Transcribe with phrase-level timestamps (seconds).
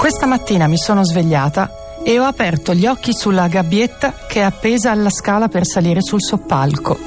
[0.00, 1.70] Questa mattina mi sono svegliata
[2.02, 6.22] e ho aperto gli occhi sulla gabbietta che è appesa alla scala per salire sul
[6.22, 6.98] soppalco.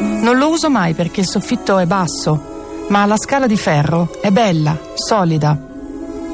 [0.00, 4.30] Non lo uso mai perché il soffitto è basso, ma la scala di ferro è
[4.30, 5.58] bella, solida.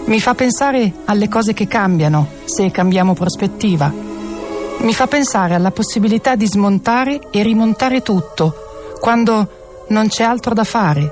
[0.07, 3.89] Mi fa pensare alle cose che cambiano se cambiamo prospettiva.
[4.79, 10.64] Mi fa pensare alla possibilità di smontare e rimontare tutto quando non c'è altro da
[10.64, 11.08] fare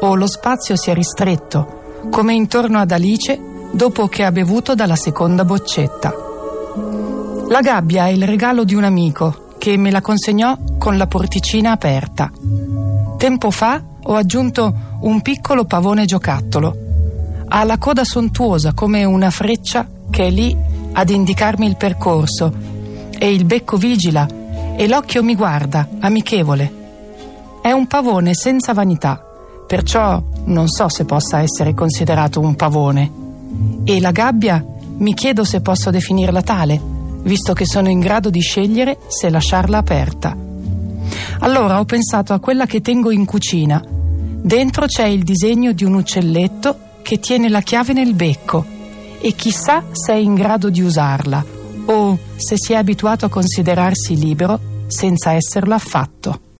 [0.00, 3.43] o lo spazio si è ristretto, come intorno ad Alice
[3.74, 6.14] dopo che ha bevuto dalla seconda boccetta.
[7.48, 11.72] La gabbia è il regalo di un amico che me la consegnò con la porticina
[11.72, 12.30] aperta.
[13.18, 16.76] Tempo fa ho aggiunto un piccolo pavone giocattolo.
[17.48, 20.56] Ha la coda sontuosa come una freccia che è lì
[20.92, 22.52] ad indicarmi il percorso
[23.18, 24.26] e il becco vigila
[24.76, 26.82] e l'occhio mi guarda, amichevole.
[27.60, 29.24] È un pavone senza vanità,
[29.66, 33.23] perciò non so se possa essere considerato un pavone.
[33.84, 34.64] E la gabbia
[34.98, 36.92] mi chiedo se posso definirla tale
[37.24, 40.36] visto che sono in grado di scegliere se lasciarla aperta.
[41.40, 43.82] Allora ho pensato a quella che tengo in cucina.
[43.86, 48.64] Dentro c'è il disegno di un uccelletto che tiene la chiave nel becco
[49.20, 51.44] e chissà se è in grado di usarla
[51.86, 56.40] o se si è abituato a considerarsi libero senza esserlo affatto.